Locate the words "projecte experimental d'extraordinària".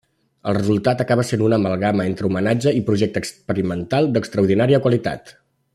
2.89-4.81